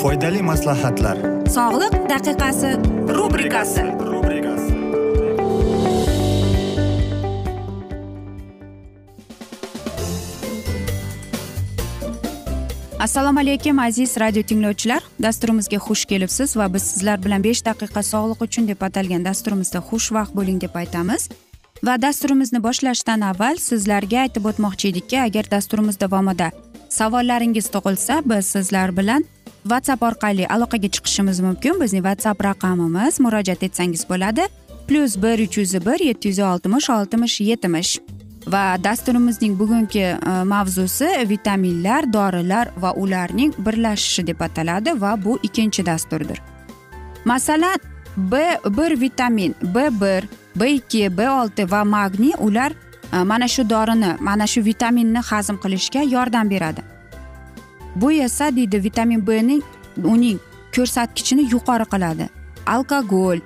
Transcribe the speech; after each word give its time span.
foydali 0.00 0.42
maslahatlar. 0.42 1.18
Sog'liq 1.56 1.94
daqiqasi 2.08 2.70
rubrikasi. 3.18 3.84
Assalomu 13.00 13.40
alaykum 13.40 13.78
aziz 13.78 14.20
radio 14.20 14.42
tinglovchilar. 14.42 15.02
Dasturimizga 15.22 15.76
xush 15.76 16.04
kelibsiz 16.04 16.56
va 16.56 16.74
biz 16.74 16.82
sizlar 16.82 17.24
bilan 17.24 17.44
besh 17.44 17.64
daqiqa 17.64 18.02
sog'liq 18.02 18.44
uchun 18.46 18.68
deb 18.68 18.82
atalgan 18.88 19.24
dasturimizda 19.24 19.78
xushvaqt 19.88 20.36
bo'ling 20.38 20.60
deb 20.60 20.74
aytamiz. 20.74 21.28
Va 21.86 22.02
dasturimizni 22.02 22.62
boshlashdan 22.62 23.20
avval 23.30 23.56
sizlarga 23.56 24.20
aytib 24.24 24.44
o'tmoqchi 24.50 24.88
edikki 24.92 25.18
agar 25.20 25.50
dasturimiz 25.50 26.00
davomida 26.00 26.50
savollaringiz 26.92 27.66
tug'ilsa 27.74 28.22
biz 28.24 28.46
sizlar 28.46 28.96
bilan 28.96 29.24
whatsapp 29.62 30.02
orqali 30.02 30.48
aloqaga 30.48 30.88
chiqishimiz 30.94 31.40
mumkin. 31.40 31.80
Bizning 31.82 32.04
whatsapp 32.08 32.44
raqamimiz 32.44 33.20
murojaat 33.20 33.62
etsangiz 33.62 34.02
bo'ladi. 34.08 34.44
Plyus 34.88 35.16
bir 35.22 35.38
uch 35.46 35.58
yuz 35.58 35.74
bir 35.86 36.00
yetti 36.08 36.28
yuz 36.28 36.38
oltmish 36.38 36.90
oltmish 36.90 37.40
yetmish. 37.40 37.98
Va 38.46 38.76
dasturimizning 38.84 39.58
bugungi 39.58 39.98
e, 40.00 40.16
mavzusi 40.44 41.08
vitaminlar 41.28 42.12
dorilar 42.12 42.68
va 42.76 42.92
ularning 42.92 43.52
birlashishi 43.66 44.26
deb 44.26 44.40
ataladi 44.40 45.00
va 45.00 45.24
bu 45.24 45.38
ikkinchi 45.42 45.86
dasturdir. 45.86 46.38
Masalan 47.24 47.78
b 48.16 48.58
bir 48.78 49.00
vitamin 49.00 49.54
b 49.62 49.76
bir 50.00 50.28
b 50.56 50.70
ikki 50.70 51.18
b 51.18 51.30
olti 51.30 51.70
va 51.70 51.84
magniy 51.84 52.32
ular 52.38 52.72
Э, 53.12 53.24
mana 53.24 53.48
shu 53.48 53.62
dorini 53.70 54.16
mana 54.20 54.46
shu 54.46 54.60
vitaminni 54.64 55.20
hazm 55.30 55.56
qilishga 55.62 56.02
yordam 56.14 56.50
beradi. 56.50 56.82
Bu 57.96 58.12
esa 58.12 58.56
deydi 58.56 58.84
vitamin 58.84 59.26
b 59.26 59.42
ning 59.48 59.62
uning 60.12 60.38
ko'rsatkichini 60.74 61.42
yuqori 61.52 61.86
qiladi. 61.92 62.28
Alkogol 62.66 63.38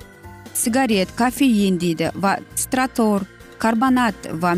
sigaret 0.54 1.08
kofein 1.20 1.80
deydi 1.80 2.10
va 2.22 2.32
strator 2.62 3.20
karbonat 3.58 4.14
va 4.42 4.54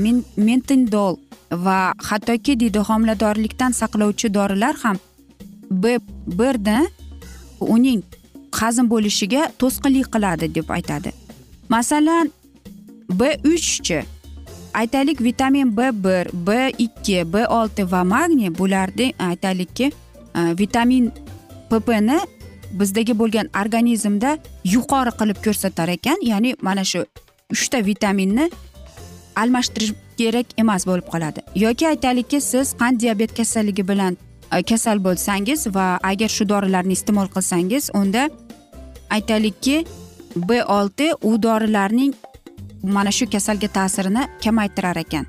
mentindol 0.49 1.17
va 1.65 1.79
hattoki 2.09 2.61
deydi 2.61 2.79
homiladorlikdan 2.89 3.73
saqlovchi 3.81 4.35
dorilar 4.35 4.75
ham 4.83 4.97
b 5.71 5.85
birni 6.39 6.79
uning 7.61 8.03
hazm 8.61 8.87
bo'lishiga 8.93 9.43
to'sqinlik 9.61 10.07
qiladi 10.15 10.55
deb 10.55 10.69
aytadi. 10.77 11.11
Masalan 11.75 12.27
b 13.19 13.21
uchchi 13.55 14.01
aytaylik 14.75 15.21
vitamin 15.21 15.77
b 15.77 15.91
bir 16.05 16.29
b 16.33 16.73
ikki 16.79 17.25
b 17.33 17.47
olti 17.47 17.93
va 17.93 18.05
magniy 18.05 18.51
bularni 18.59 19.13
aytaylikki 19.19 19.93
vitamin 20.35 21.13
ppni 21.71 22.19
bizdagi 22.73 23.15
bo'lgan 23.19 23.49
organizmda 23.63 24.39
yuqori 24.65 25.13
qilib 25.21 25.39
ko'rsatar 25.45 25.89
ekan. 25.89 26.19
Ya'ni 26.23 26.55
mana 26.63 26.85
shu 26.85 27.05
uchta 27.53 27.85
vitaminni 27.87 28.51
almashtirish 29.37 29.95
kerak 30.19 30.47
emas 30.59 30.87
bo'lib 30.87 31.07
qoladi. 31.13 31.41
Yoki 31.55 31.89
aytaylikki 31.89 32.41
siz 32.41 32.75
qand 32.81 33.01
diabet 33.01 33.35
kasalligi 33.37 33.89
bilan 33.89 34.17
kasal 34.69 34.99
bo'lsangiz 35.05 35.67
va 35.75 35.99
agar 36.03 36.29
shu 36.29 36.49
dorilarni 36.49 36.93
iste'mol 36.99 37.29
qilsangiz 37.35 37.91
unda 37.95 38.29
aytaylikki 39.11 39.85
b 40.37 40.65
olti 40.65 41.13
u 41.23 41.43
dorilarning 41.43 42.15
mana 42.83 43.11
shu 43.11 43.31
kasalga 43.31 43.69
ta'sirini 43.69 44.27
kamaytirar 44.45 44.97
ekan? 44.97 45.27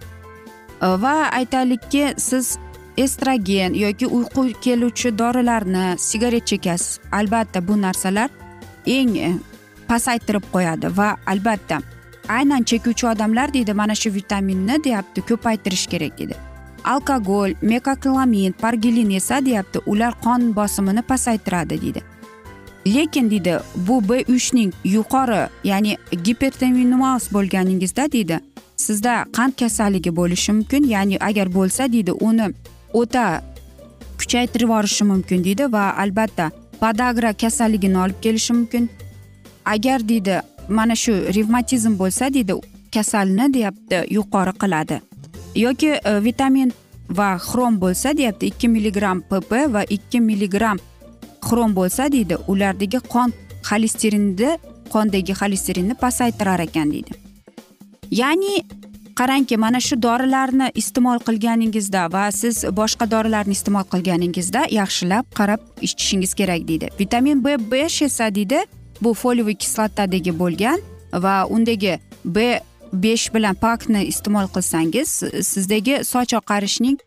Va 0.81 1.29
aytaylikki 1.31 2.13
siz 2.17 2.57
estrogen 2.97 3.73
yoki 3.73 4.07
uyqu 4.07 4.53
keluvchi 4.61 5.17
dorilarni 5.17 5.95
sigaret 5.97 6.45
chekasiz 6.47 6.99
albatta 7.11 7.67
bu 7.67 7.81
narsalar 7.81 8.29
eng 8.85 9.15
e, 9.17 9.31
pasaytirib 9.87 10.43
qo'yadi 10.53 10.91
va 10.97 11.15
albatta 11.25 11.81
aynan 12.29 12.63
chekuvchi 12.63 13.07
odamlar 13.07 13.53
deydi 13.53 13.73
mana 13.73 13.95
shu 13.95 14.13
vitaminni 14.13 14.83
deyapti 14.83 15.21
ko'paytirish 15.21 15.87
kerak 15.87 16.17
deydi. 16.19 16.35
Alkogol 16.83 17.53
mekaklamin 17.61 18.53
pargilin 18.61 19.11
esa 19.11 19.45
deyapti 19.45 19.79
ular 19.85 20.13
qon 20.23 20.55
bosimini 20.55 21.01
pasaytiradi 21.01 21.81
deydi. 21.81 22.03
Lekin 22.87 23.31
deydi 23.31 23.59
bu 23.75 24.09
b 24.09 24.23
uchning 24.35 24.73
yuqori 24.83 25.41
ya'ni 25.63 25.97
gipertominumaz 26.23 27.33
bo'lganingizda 27.33 28.11
deydi 28.11 28.39
sizda 28.75 29.25
qand 29.37 29.53
kasalligi 29.59 30.15
bo'lishi 30.15 30.51
mumkin 30.51 30.83
ya'ni 30.83 31.17
agar 31.19 31.53
bo'lsa 31.53 31.91
deydi 31.93 32.11
uni 32.11 32.47
o'ta 32.93 33.41
kuchaytirib 34.19 34.67
yuborishi 34.67 35.03
mumkin 35.03 35.43
deydi 35.43 35.71
va 35.73 35.83
albatta 36.03 36.51
podagra 36.79 37.33
kasalligini 37.33 37.97
olib 37.97 38.21
kelishi 38.21 38.53
mumkin. 38.53 38.89
Agar 39.65 40.09
deydi 40.09 40.41
mana 40.69 40.95
shu 40.95 41.11
revmatizm 41.11 41.97
bo'lsa 41.99 42.33
deydi 42.33 42.53
kasalni 42.93 43.53
deyapti 43.53 44.05
yuqori 44.09 44.53
qiladi. 44.61 45.01
Yoki 45.55 45.87
e, 45.87 46.23
vitamin 46.23 46.73
va 47.09 47.37
xrom 47.37 47.81
bo'lsa 47.81 48.17
deyapti 48.17 48.45
ikki 48.51 48.67
milligramm 48.67 49.21
pp 49.21 49.51
va 49.73 49.83
ikki 49.83 50.19
milligramm 50.21 50.77
xrom 51.47 51.75
bo'lsa 51.79 52.11
deydi 52.11 52.35
ulardagi 52.47 52.99
qon 53.13 53.33
xolesterinni 53.69 54.51
qondagi 54.93 55.33
xolesterinni 55.41 55.95
pasaytirar 56.03 56.59
ekan 56.67 56.91
deydi. 56.93 57.11
Ya'ni 58.11 58.63
qarangki 59.19 59.57
mana 59.57 59.79
shu 59.87 59.95
dorilarni 60.01 60.71
iste'mol 60.81 61.19
qilganingizda 61.27 62.03
va 62.13 62.25
siz 62.31 62.63
boshqa 62.79 63.05
dorilarni 63.13 63.53
iste'mol 63.57 63.85
qilganingizda 63.93 64.61
yaxshilab 64.79 65.25
qarab 65.39 65.61
ichishingiz 65.87 66.33
kerak 66.39 66.67
deydi. 66.69 66.89
Vitamin 66.99 67.43
b 67.45 67.57
besh 67.71 68.01
esa 68.07 68.35
deydi 68.35 68.59
bu 69.01 69.13
foliyaviy 69.13 69.57
kislotadagi 69.63 70.33
bo'lgan 70.39 70.79
va 71.25 71.35
undagi 71.55 71.99
b 72.25 72.59
besh 72.93 73.33
bilan 73.33 73.55
pakni 73.55 74.01
iste'mol 74.11 74.47
qilsangiz 74.55 75.09
sizdagi 75.51 75.95
soch 76.11 76.33
oqarishning 76.41 76.97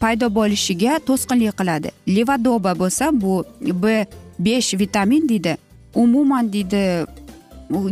paydo 0.00 0.26
bo'lishiga 0.34 0.98
to'sqinlik 1.06 1.56
qiladi. 1.58 1.88
Levodoba 2.16 2.72
bo'lsa 2.78 3.10
bu 3.12 3.44
b 3.62 4.06
besh 4.38 4.74
vitamin 4.74 5.28
deydi. 5.28 5.56
Umuman 5.94 6.52
deydi 6.52 7.06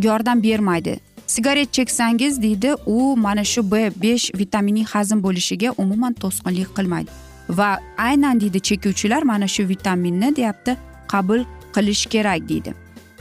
yordam 0.03 0.43
bermaydi. 0.43 1.01
Sigaret 1.27 1.73
cheksangiz 1.73 2.43
deydi 2.43 2.75
u 2.87 3.17
mana 3.17 3.45
shu 3.45 3.71
b 3.73 3.91
besh 4.03 4.31
vitaminining 4.35 4.87
hazm 4.87 5.23
bo'lishiga 5.23 5.71
umuman 5.79 6.13
to'sqinlik 6.13 6.77
qilmaydi. 6.77 7.11
Va 7.49 7.79
aynan 7.99 8.41
deydi 8.41 8.61
chekuvchilar 8.61 9.23
mana 9.23 9.49
shu 9.49 9.69
vitaminni 9.69 10.37
deyapti 10.37 10.77
qabul 11.09 11.45
qilish 11.75 12.07
kerak 12.07 12.49
deydi. 12.49 12.75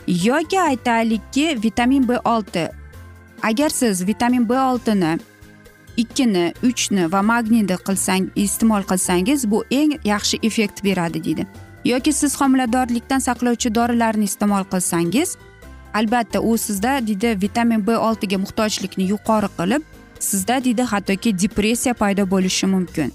Yoki 0.08 0.62
aytaylikki 0.62 1.64
vitamin 1.64 2.08
b 2.08 2.20
olti. 2.26 2.70
Agar 3.44 3.70
siz 3.70 4.08
vitamin 4.08 4.50
b 4.50 4.60
oltini 4.60 5.20
ikkini 5.98 6.54
uchni 6.64 7.12
va 7.12 7.22
magniyni 7.22 7.78
qilsang 7.88 8.30
iste'mol 8.36 8.84
qilsangiz 8.92 9.46
bu 9.52 9.64
eng 9.72 9.98
yaxshi 10.06 10.40
effekt 10.44 10.84
beradi 10.84 11.24
deydi. 11.24 11.48
Yoki 11.86 12.14
siz 12.14 12.42
homiladorlikdan 12.42 13.20
saqlovchi 13.20 13.76
dorilarni 13.76 14.24
iste'mol 14.24 14.64
qilsangiz 14.74 15.38
albatta 15.94 16.42
u 16.42 16.58
sizda 16.58 17.08
deydi 17.08 17.42
vitamin 17.42 17.88
b 17.88 17.98
oltiga 17.98 18.38
muhtojlikni 18.38 19.04
yuqori 19.14 19.50
qilib 19.58 19.82
sizda 20.20 20.64
deydi 20.64 20.82
hattoki 20.82 21.40
depressiya 21.40 21.94
paydo 21.94 22.30
bo'lishi 22.30 22.66
mumkin. 22.66 23.12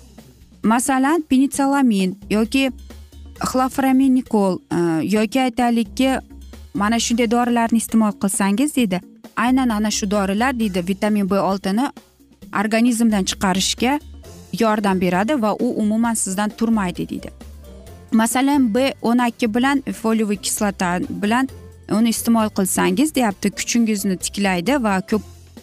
Masalan 0.62 1.22
penitsalamin 1.30 2.19
yoki 2.30 2.70
xloframinikol 3.50 4.58
e, 4.58 4.78
yoki 5.16 5.40
aytaylikki 5.40 6.19
mana 6.75 6.98
shunday 6.98 7.30
dorilarni 7.30 7.78
iste'mol 7.78 8.12
qilsangiz 8.22 8.76
deydi. 8.76 9.00
Aynan 9.36 9.69
ana 9.69 9.90
shu 9.90 10.10
dorilar 10.10 10.60
deydi 10.60 10.88
vitamin 10.88 11.30
b 11.30 11.40
oltini 11.40 11.88
organizmdan 12.61 13.25
chiqarishga 13.25 14.00
yordam 14.61 15.00
beradi 15.00 15.43
va 15.43 15.55
u 15.55 15.69
umuman 15.83 16.15
sizdan 16.15 16.50
turmaydi 16.50 17.09
deydi. 17.09 17.31
Masalan 18.12 18.75
b 18.75 18.93
o'n 19.03 19.19
ikki 19.29 19.55
bilan 19.55 19.83
foliyaviy 20.03 20.37
kislota 20.37 20.99
bilan 21.23 21.49
uni 21.93 22.09
iste'mol 22.09 22.49
qilsangiz 22.49 23.15
deyapti 23.15 23.50
kuchingizni 23.50 24.17
tiklaydi 24.17 24.83
va 24.83 25.00
ko'p 25.00 25.23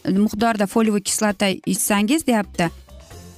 miqdorda 0.10 0.66
foliyaviy 0.66 1.02
kislota 1.02 1.48
ichsangiz 1.66 2.28
deyapti 2.28 2.70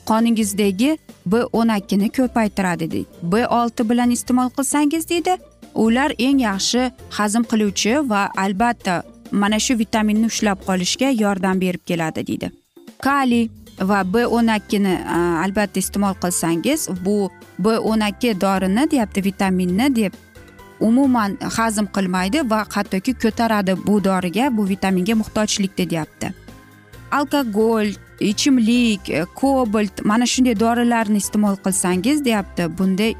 qoningizdagi 0.09 0.97
b 1.25 1.43
o'n 1.53 1.69
ikkini 1.77 2.09
ko'paytiradi 2.17 2.91
deydi. 2.91 3.05
B 3.23 3.47
olti 3.47 3.89
bilan 3.89 4.09
iste'mol 4.11 4.49
qilsangiz 4.57 5.09
deydi 5.09 5.37
ular 5.75 6.11
eng 6.19 6.39
yaxshi 6.41 6.91
hazm 7.17 7.43
qiluvchi 7.51 8.09
va 8.09 8.21
albatta 8.43 9.03
mana 9.31 9.59
shu 9.59 9.79
vitaminni 9.79 10.25
ushlab 10.31 10.63
qolishga 10.67 11.09
yordam 11.23 11.61
berib 11.61 11.83
keladi 11.89 12.27
deydi. 12.27 12.51
Kaliy 12.99 13.49
va 13.79 14.03
b 14.03 14.25
o'n 14.25 14.49
ikkini 14.55 14.93
e, 14.93 15.19
albatta 15.43 15.79
iste'mol 15.79 16.15
qilsangiz 16.21 16.87
bu 17.05 17.29
b 17.59 17.77
o'n 17.77 18.01
ikki 18.09 18.33
dorini 18.41 18.87
deyapti 18.91 19.23
vitaminni 19.23 19.89
deb 19.95 20.13
umuman 20.79 21.37
hazm 21.57 21.85
qilmaydi 21.93 22.43
va 22.49 22.65
hattoki 22.69 23.13
ko'taradi 23.13 23.77
bu 23.85 24.03
doriga 24.03 24.49
bu 24.57 24.67
vitaminga 24.69 25.15
muhtojlikda 25.15 25.89
deyapti. 25.89 26.33
Alkogol 27.11 27.93
ichimlik 28.19 29.09
e, 29.09 29.25
kobalt 29.35 30.05
mana 30.05 30.25
shunday 30.25 30.59
dorilarni 30.59 31.17
iste'mol 31.17 31.55
qilsangiz 31.65 32.25
deyapti. 32.25 32.67
Bunda 32.77 33.13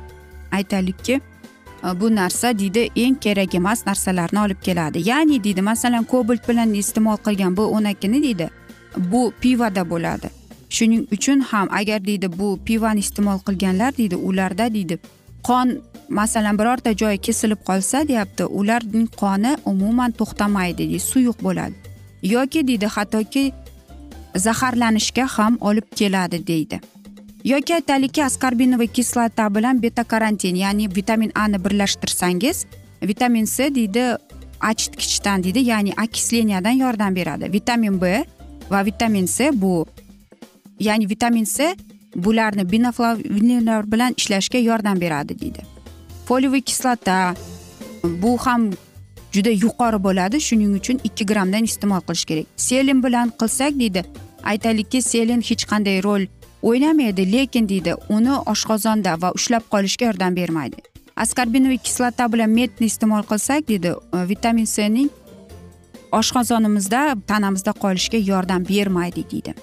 aytaylikki 0.52 1.14
e, 1.14 2.00
bu 2.02 2.16
narsa 2.16 2.58
deydi 2.60 2.90
eng 2.96 3.16
kerak 3.16 3.56
emas 3.56 3.86
narsalarni 3.86 4.40
olib 4.40 4.62
keladi. 4.62 5.10
Ya'ni 5.10 5.44
deydi 5.44 5.62
masalan 5.62 6.04
kobalt 6.04 6.50
bilan 6.50 6.74
iste'mol 6.74 7.18
qilgan 7.26 7.58
bu 7.58 7.70
o'n 7.78 7.94
ikkini 7.94 8.24
deydi 8.24 8.50
bu 9.12 9.34
pivoda 9.42 9.90
bo'ladi. 9.90 10.30
Shuning 10.70 11.08
uchun 11.12 11.40
ham 11.40 11.68
agar 11.72 12.06
deydi 12.06 12.28
bu 12.40 12.60
pivoni 12.66 13.00
iste'mol 13.00 13.40
qilganlar 13.48 13.98
deydi 13.98 14.16
ularda 14.16 14.74
deydi 14.74 14.98
qon 15.48 15.68
masalan 16.10 16.58
birorta 16.60 16.92
joyi 17.02 17.18
kesilib 17.18 17.62
qolsa 17.68 18.08
deyapti 18.08 18.46
ularning 18.46 19.08
qoni 19.22 19.56
umuman 19.66 20.12
to'xtamaydi 20.12 20.78
deydi 20.78 21.00
suyuq 21.00 21.38
bo'ladi. 21.44 21.76
Yoki 22.24 22.68
deydi 22.68 22.86
hattoki 22.86 23.54
zaharlanishga 24.36 25.26
ham 25.36 25.58
olib 25.62 25.88
keladi 25.96 26.48
deydi. 26.48 26.80
Yoki 27.44 27.74
aytaylikki 27.74 28.24
askarbinoviy 28.24 28.88
kislota 28.88 29.56
bilan 29.56 29.82
beta 29.82 30.04
karantin 30.04 30.56
ya'ni 30.56 30.96
vitamin 30.96 31.32
a 31.36 31.48
ni 31.48 31.64
birlashtirsangiz 31.66 32.66
vitamin 33.02 33.46
c 33.46 33.76
deydi 33.76 34.18
achitkichdan 34.60 35.44
deydi 35.44 35.60
ya'ni 35.60 35.92
okisleniyadan 36.04 36.76
yordam 36.84 37.16
beradi. 37.16 37.54
Vitamin 37.54 38.02
b 38.02 38.26
va 38.72 38.86
vitamin 38.86 39.26
c 39.26 39.52
bu 39.54 39.86
ya'ni 40.80 41.10
vitamin 41.10 41.46
c 41.46 41.76
bularni 42.16 42.72
binoflavinlar 42.72 43.92
bilan 43.92 44.14
ishlashga 44.18 44.58
yordam 44.58 45.02
beradi 45.02 45.40
deydi. 45.40 45.62
Foliyaviy 46.26 46.62
kislota 46.62 47.36
bu 48.04 48.38
ham 48.38 48.72
juda 49.32 49.50
yuqori 49.50 50.04
bo'ladi. 50.04 50.42
Shuning 50.42 50.76
uchun 50.80 51.00
ikki 51.04 51.26
grammdan 51.26 51.64
iste'mol 51.64 52.02
qilish 52.08 52.26
kerak. 52.26 52.46
Selin 52.58 53.04
bilan 53.04 53.32
qilsak 53.40 53.80
deydi 53.80 54.04
aytaylikki 54.44 55.02
selin 55.02 55.42
hech 55.42 55.64
qanday 55.72 56.04
rol 56.04 56.26
o'ynamaydi 56.62 57.32
lekin 57.32 57.70
deydi 57.70 57.94
uni 58.10 58.34
oshqozonda 58.54 59.22
va 59.22 59.32
ushlab 59.38 59.64
qolishga 59.74 60.06
yordam 60.06 60.36
bermaydi. 60.36 60.82
Askarbinoviy 61.16 61.78
kislota 61.78 62.32
bilan 62.34 62.50
metni 62.50 62.86
iste'mol 62.92 63.24
qilsak 63.32 63.68
deydi 63.68 63.94
vitamin 64.32 64.66
cning 64.66 65.10
oshqozonimizda 66.12 67.16
tanamizda 67.28 67.72
qolishiga 67.72 68.18
yordam 68.18 68.66
bermaydi 68.66 69.24
deydi. 69.32 69.54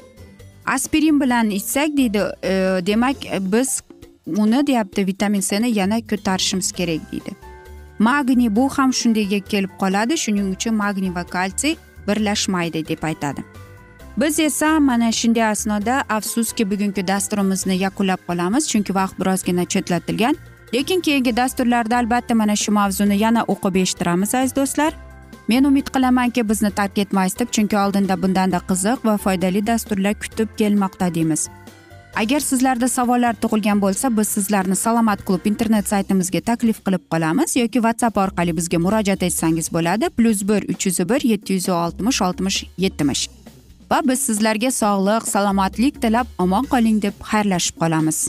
Aspirin 0.66 1.20
bilan 1.20 1.50
ichsak 1.50 1.96
deydi 1.96 2.22
e, 2.42 2.50
demak 2.86 3.16
biz 3.40 3.82
uni 4.26 4.66
deyapti 4.66 5.06
vitamin 5.06 5.40
sni 5.40 5.78
yana 5.78 6.00
ko'tarishimiz 6.00 6.72
kerak 6.72 7.12
deydi. 7.12 7.30
Magniy 7.98 8.56
bu 8.56 8.68
ham 8.68 8.92
shundayga 8.92 9.40
kelib 9.40 9.70
qoladi 9.78 10.18
shuning 10.18 10.56
uchun 10.56 10.74
magniy 10.74 11.14
va 11.14 11.24
kalsiy 11.24 11.76
birlashmaydi 12.08 12.88
deb 12.88 13.02
aytadi. 13.02 13.44
Biz 14.16 14.38
esa 14.38 14.80
mana 14.80 15.12
shunday 15.12 15.44
asnoda 15.44 16.04
afsuski 16.08 16.70
bugungi 16.70 17.06
dasturimizni 17.06 17.76
yakunlab 17.76 18.18
qolamiz 18.28 18.68
chunki 18.68 18.94
vaqt 18.94 19.18
birozgina 19.20 19.64
chetlatilgan. 19.64 20.36
Lekin 20.74 21.00
keyingi 21.00 21.36
dasturlarda 21.36 21.96
albatta 21.96 22.34
mana 22.34 22.56
shu 22.56 22.72
mavzuni 22.72 23.18
yana 23.18 23.42
o'qib 23.42 23.76
eshittiramiz 23.82 24.34
aziz 24.34 24.56
do'stlar. 24.56 25.03
Men 25.48 25.64
umid 25.64 25.90
qilamanki 25.94 26.48
bizni 26.48 26.70
tark 26.70 26.98
etmaysiz 26.98 27.38
deb 27.38 27.50
chunki 27.54 27.78
oldinda 27.78 28.22
bundanda 28.22 28.60
qiziq 28.70 29.04
va 29.04 29.16
foydali 29.16 29.66
dasturlar 29.66 30.14
kutib 30.22 30.48
kelmoqda 30.58 31.14
deymiz. 31.14 31.48
Agar 32.16 32.40
sizlarda 32.40 32.88
savollar 32.88 33.34
tug'ilgan 33.42 33.80
bo'lsa 33.82 34.10
biz 34.16 34.28
sizlarni 34.28 34.76
salomat 34.76 35.24
klub 35.26 35.46
internet 35.50 35.88
saytimizga 35.88 36.40
taklif 36.50 36.78
qilib 36.86 37.02
qolamiz 37.12 37.56
yoki 37.56 37.82
whatsapp 37.86 38.20
orqali 38.24 38.56
bizga 38.56 38.78
murojaat 38.78 39.22
etsangiz 39.28 39.72
bo'ladi. 39.76 40.10
Plyus 40.16 40.44
bir 40.48 40.68
uch 40.74 40.86
yuz 40.86 40.98
bir 41.10 41.26
yetti 41.32 41.58
yuz 41.58 41.68
oltmish 41.68 42.22
oltmish 42.22 42.64
yetmish. 42.78 43.28
Va 43.90 44.00
biz 44.08 44.20
sizlarga 44.28 44.70
sog'lik 44.70 45.28
salomatlik 45.34 46.02
tilab 46.02 46.26
omon 46.38 46.64
qoling 46.72 47.02
deb 47.02 47.14
xayrlashib 47.32 47.76
qolamiz. 47.82 48.28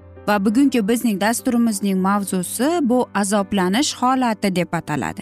Va 0.27 0.45
bugungi 0.45 0.87
bizning 0.87 1.21
dasturimizning 1.21 1.99
mavzusi 1.99 2.69
bu 2.81 3.09
azoblanish 3.13 3.95
holati 3.95 4.55
deb 4.55 4.73
ataladi. 4.73 5.21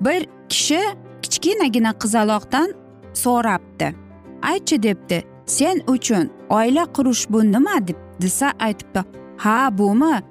Bir 0.00 0.26
kishi 0.48 0.80
kichkinagina 1.22 1.92
qizaloqdan 1.92 2.68
so'rabdi. 3.14 3.94
Aytchi 4.42 4.82
debdi 4.82 5.22
sen 5.46 5.82
uchun 5.86 6.30
oila 6.50 6.84
qurish 6.96 7.26
bu 7.30 7.52
nima? 7.52 7.86
deb 7.88 7.96
desa 8.22 8.52
aytibdi 8.58 9.04
ha 9.36 9.78
bumi 9.78 10.22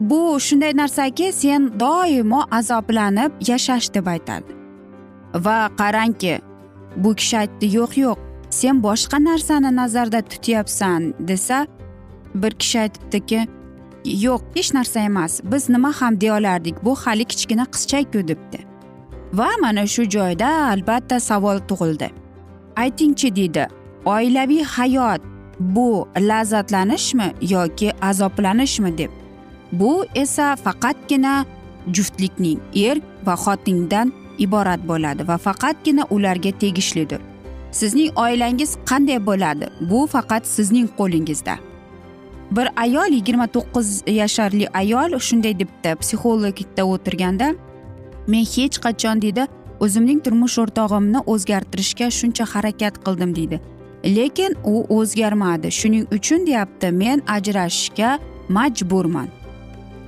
bu 0.00 0.40
shunday 0.40 0.76
narsaki 0.76 1.32
sen 1.32 1.80
doimo 1.80 2.40
azoblanib 2.50 3.32
yashash 3.48 3.94
deb 3.94 4.06
aytadi. 4.06 4.50
Va 5.34 5.70
qarangki 5.78 6.40
bu 6.96 7.14
kishi 7.14 7.38
aytdi 7.38 7.66
yo'q 7.76 7.92
yo'q 8.04 8.18
sen 8.50 8.82
boshqa 8.82 9.18
narsani 9.24 9.76
nazarda 9.76 10.20
tutyapsan 10.22 11.14
desa 11.18 11.66
bir 12.34 12.50
kishi 12.50 12.80
aytibdiki 12.80 13.48
yo'q 14.04 14.42
hech 14.54 14.74
narsa 14.74 15.00
emas 15.00 15.40
biz 15.44 15.68
nima 15.68 15.92
ham 16.00 16.20
deya 16.20 16.38
olardik 16.38 16.84
bu 16.84 16.94
hali 16.94 17.24
kichkina 17.24 17.64
qizchaku 17.64 18.28
debdi. 18.28 18.58
Va 19.32 19.48
mana 19.60 19.86
shu 19.86 20.02
joyda 20.04 20.48
albatta 20.72 21.20
savol 21.20 21.58
tug'ildi. 21.68 22.10
Aytingchi 22.76 23.36
deydi 23.36 23.66
oilaviy 24.04 24.64
hayot 24.64 25.20
bu 25.60 26.08
lazzatlanishmi 26.18 27.32
yoki 27.40 27.92
azoblanishmi? 28.02 28.98
deb. 28.98 29.10
Bu 29.72 30.06
esa 30.14 30.56
faqatgina 30.56 31.44
juftlikning 31.92 32.60
er 32.74 33.00
va 33.26 33.34
xotindan 33.34 34.12
iborat 34.38 34.80
bo'ladi 34.88 35.28
va 35.28 35.36
faqatgina 35.38 36.04
ularga 36.10 36.50
tegishlidir. 36.50 37.20
Sizning 37.70 38.10
oilangiz 38.16 38.76
qanday 38.86 39.26
bo'ladi? 39.26 39.66
Bu 39.90 40.06
faqat 40.06 40.46
sizning 40.46 40.88
qo'lingizda. 40.98 41.54
Bir 42.50 42.68
ayol 42.76 43.10
yigirma 43.18 43.46
to'qqiz 43.46 44.02
yasharli 44.06 44.68
ayol 44.74 45.18
shunday 45.18 45.58
debdi. 45.58 45.96
Psixologda 46.00 46.84
o'tirganda 46.94 47.54
men 48.26 48.44
hech 48.54 48.78
qachon 48.86 49.22
deydi 49.22 49.46
o'zimning 49.80 50.20
turmush 50.24 50.58
o'rtog'imni 50.62 51.20
o'zgartirishga 51.32 52.10
shuncha 52.18 52.44
harakat 52.54 52.94
qildim 53.04 53.36
deydi 53.38 53.60
lekin 54.04 54.54
u 54.64 54.84
o'zgarmadi. 54.98 55.70
Shuning 55.70 56.06
uchun 56.12 56.46
deyapti 56.46 56.90
men 56.92 57.22
ajrashishga 57.26 58.18
majburman. 58.48 59.28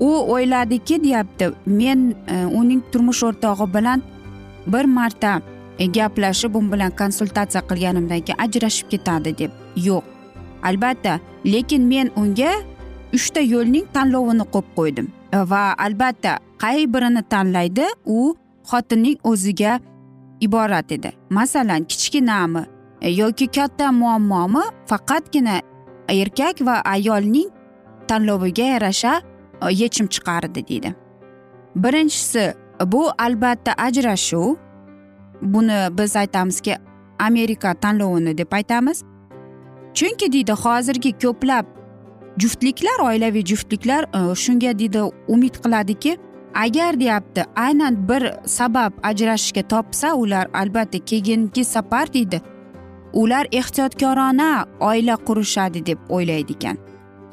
U 0.01 0.11
o'yladiki 0.35 1.05
deyapti 1.05 1.51
men 1.67 2.15
e, 2.29 2.45
uning 2.47 2.83
turmush 2.93 3.23
o'rtog'i 3.23 3.75
bilan 3.75 4.03
bir 4.67 4.85
marta 4.85 5.41
e, 5.79 5.87
gaplashib 5.87 6.55
u 6.55 6.61
bilan 6.73 6.93
konsultatsiya 6.99 7.63
qilganimdan 7.71 8.21
keyin 8.21 8.41
ajrashib 8.49 8.91
ketadi 8.91 9.39
deb. 9.39 9.51
Yo'q. 9.77 10.16
Albatta 10.69 11.21
lekin 11.45 11.83
men 11.93 12.11
unga 12.17 12.53
uchta 13.17 13.41
yo'lning 13.41 13.87
tanlovini 13.95 14.45
qo'yib 14.55 14.69
qo'ydim. 14.79 15.07
Va 15.53 15.63
albatta 15.87 16.39
qay 16.63 16.87
birini 16.95 17.23
tanlaydi 17.33 17.87
u 18.17 18.37
xotinning 18.71 19.19
o'ziga 19.31 19.81
iborat 20.41 20.93
edi. 20.93 21.13
Masalan 21.31 21.85
kichkinami 21.85 22.63
e, 23.01 23.11
yoki 23.11 23.47
katta 23.47 23.93
muammomi 23.93 24.63
faqatgina 24.87 25.61
erkak 26.09 26.61
va 26.67 26.77
ayolning 26.95 27.51
tanloviga 28.09 28.67
yarasha 28.75 29.21
e, 29.63 29.73
yechim 29.83 30.07
chiqardi 30.07 30.69
deydi. 30.69 30.95
Birinchisi 31.77 32.55
bu 32.93 33.11
albatta 33.19 33.73
ajrashuv. 33.87 34.57
Buni 35.43 35.99
biz 35.99 36.17
aytamizki 36.17 36.77
amerika 37.19 37.75
tanlovini 37.75 38.39
deb 38.39 38.53
aytamiz. 38.53 39.05
Chunki 39.97 40.33
deydi 40.33 40.53
hozirgi 40.53 41.11
ko'plab 41.23 41.67
juftliklar 42.39 42.99
oilaviy 43.09 43.45
juftliklar 43.45 44.03
e, 44.05 44.35
shunga 44.35 44.79
deydi 44.79 45.01
umid 45.29 45.55
qiladiki 45.65 46.19
agar 46.55 47.01
deyapti 47.01 47.45
aynan 47.57 48.09
bir 48.09 48.23
sabab 48.45 48.93
ajrashishga 49.03 49.63
topsa 49.63 50.15
ular 50.15 50.47
albatta 50.55 50.99
keyingi 50.99 51.65
safar 51.65 52.13
deydi 52.13 52.43
ular 53.13 53.47
ehtiyotkorona 53.53 54.67
oila 54.81 55.17
qurishadi 55.17 55.87
deb 55.87 55.99
o'ylaydi 56.09 56.53
ekan. 56.53 56.77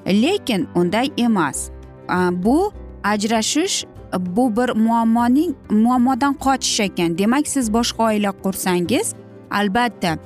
Lekin 0.07 0.67
unday 0.75 1.07
emas. 1.17 1.69
E, 2.09 2.43
bu 2.43 2.71
ajrashish 3.03 3.85
bu 4.19 4.55
bir 4.55 4.69
muammoning 4.75 5.55
muammodan 5.69 6.33
qochish 6.33 6.79
ekan. 6.79 7.17
Demak 7.17 7.47
siz 7.47 7.73
boshqa 7.73 8.03
oila 8.03 8.31
qursangiz 8.43 9.13
albatta 9.51 10.17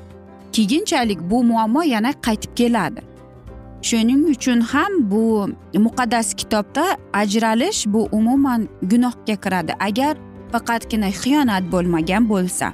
keyinchalik 0.57 1.19
bu 1.29 1.43
muammo 1.43 1.81
yana 1.83 2.11
qaytib 2.25 2.51
keladi. 2.59 3.01
Shuning 3.87 4.23
uchun 4.33 4.59
ham 4.71 4.91
bu 5.11 5.49
muqaddas 5.85 6.33
kitobda 6.39 6.85
ajralish 7.13 7.85
bu 7.93 8.09
umuman 8.11 8.67
gunohga 8.81 9.35
kiradi 9.43 9.73
agar 9.87 10.13
faqatgina 10.51 11.09
xiyonat 11.21 11.63
bo'lmagan 11.71 12.23
bo'lsa. 12.31 12.67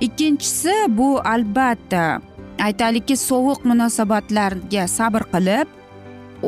Ikkinchisi 0.00 0.74
bu 0.88 1.08
albatta 1.34 2.20
aytaylikki 2.66 3.16
sovuq 3.28 3.60
munosabatlarga 3.70 4.84
sabr 4.98 5.22
qilib 5.32 5.66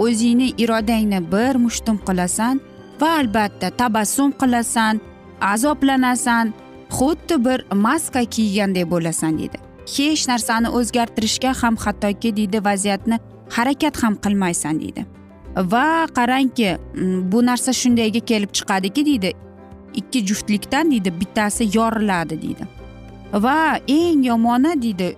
o'zingni 0.04 0.49
irodangni 0.62 1.20
bir 1.32 1.54
mushtum 1.64 1.97
qilasan 2.06 2.61
va 3.00 3.11
albatta 3.20 3.70
tabassum 3.80 4.30
qilasan 4.40 5.00
azoblanasan 5.52 6.47
xuddi 6.97 7.37
bir 7.47 7.58
maska 7.87 8.23
kiyganday 8.35 8.85
bo'lasan 8.92 9.32
deydi 9.38 9.67
hech 9.95 10.28
narsani 10.28 10.68
o'zgartirishga 10.78 11.52
ham 11.62 11.76
hattoki 11.85 12.37
deydi 12.37 12.64
vaziyatni 12.64 13.18
harakat 13.57 14.02
ham 14.02 14.14
qilmaysan 14.25 14.80
deydi. 14.80 15.07
Va 15.57 16.07
qarangki 16.18 16.68
bu 17.33 17.47
narsa 17.47 17.73
shundayga 17.73 18.21
kelib 18.30 18.52
chiqadiki 18.59 19.07
deydi 19.11 19.33
ikki 20.00 20.26
juftlikdan 20.26 20.90
deydi 20.90 21.12
bittasi 21.21 21.64
yoriladi 21.78 22.42
deydi. 22.42 22.64
Va 23.33 23.59
eng 23.88 24.25
yomoni 24.30 24.73
deydi 24.83 25.09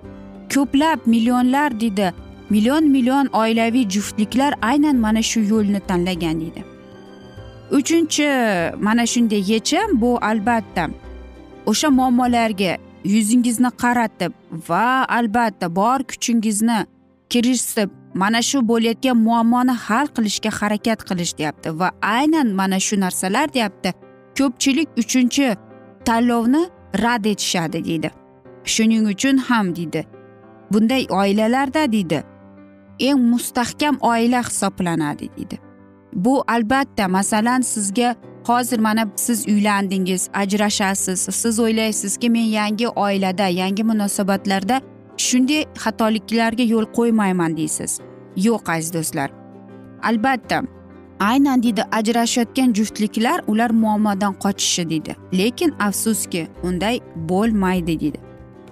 ko'plab 0.55 1.07
millionlar 1.07 1.81
deydi 1.81 2.13
million 2.51 2.85
million 2.91 3.27
oilaviy 3.27 3.89
juftliklar 3.89 4.55
aynan 4.63 4.97
mana 4.97 5.23
shu 5.23 5.41
yo'lni 5.41 5.81
tanlagan 5.81 6.41
deydi. 6.41 6.65
Uchinchi 7.71 8.27
mana 8.87 9.07
shunday 9.07 9.43
yechim 9.53 10.01
bu 10.01 10.19
albatta 10.31 10.89
o'sha 11.67 11.91
muammolarga 11.91 12.77
yuzingizni 13.05 13.71
qaratib 13.83 14.33
va 14.69 15.05
albatta 15.19 15.75
bor 15.77 15.99
kuchingizni 16.11 16.79
kirishib 17.31 17.91
mana 18.15 18.43
shu 18.43 18.59
bo'layotgan 18.71 19.17
muammoni 19.17 19.75
hal 19.87 20.07
qilishga 20.17 20.51
harakat 20.61 21.05
qilish 21.09 21.33
deyapti 21.39 21.79
va 21.81 21.91
aynan 22.03 22.49
mana 22.61 22.79
shu 22.87 23.01
narsalar 23.01 23.53
deyapti. 23.57 23.91
Ko'pchilik 24.39 24.89
uchinchi 25.03 25.57
tanlovni 26.07 26.63
rad 27.03 27.25
etishadi 27.33 27.85
deydi. 27.89 28.11
Shuning 28.65 29.05
uchun 29.13 29.37
ham 29.49 29.67
deydi. 29.77 30.03
Bunday 30.73 31.07
oilalarda 31.21 31.93
deydi 31.93 32.21
eng 33.01 33.21
mustahkam 33.33 33.97
oila 34.01 34.43
hisoblanadi 34.49 35.29
deydi. 35.37 35.59
Bu 36.13 36.45
albatta 36.49 37.09
masalan 37.09 37.61
sizga 37.61 38.15
hozir 38.45 38.79
mana 38.79 39.09
siz 39.17 39.49
uylandingiz 39.49 40.29
ajrashasiz. 40.35 41.21
Siz 41.21 41.61
o'ylaysizki 41.61 42.31
men 42.31 42.49
yangi 42.59 42.89
oilada 42.89 43.47
yangi 43.47 43.85
munosabatlarda 43.85 44.81
shunday 45.17 45.65
xatoliklarga 45.75 46.63
yo'l 46.63 46.87
qo'ymayman 46.97 47.57
deysiz. 47.57 48.01
Yo'q 48.37 48.73
aziz 48.73 48.93
do'stlar. 48.95 49.31
Albatta 50.03 50.63
aynan 51.21 51.63
deydi 51.63 51.83
ajrashayotgan 51.93 52.73
juftliklar 52.73 53.43
ular 53.47 53.71
muammodan 53.71 54.35
qochishi 54.35 54.91
deydi. 54.91 55.17
Lekin 55.33 55.75
afsuski 55.81 56.49
unday 56.63 57.01
bo'lmaydi 57.17 58.01
deydi. 58.01 58.19